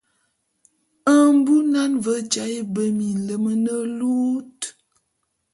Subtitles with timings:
[1.35, 4.59] Mbunan ve jaé be minlem ne lut.